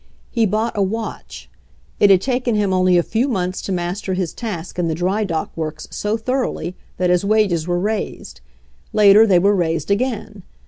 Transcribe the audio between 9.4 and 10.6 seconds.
raised again.